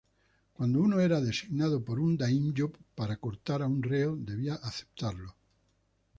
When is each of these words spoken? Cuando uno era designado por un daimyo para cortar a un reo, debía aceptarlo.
Cuando 0.53 0.79
uno 0.79 0.99
era 0.99 1.21
designado 1.21 1.85
por 1.85 1.99
un 1.99 2.17
daimyo 2.17 2.71
para 2.95 3.17
cortar 3.17 3.61
a 3.61 3.67
un 3.67 3.83
reo, 3.83 4.15
debía 4.17 4.55
aceptarlo. 4.55 5.35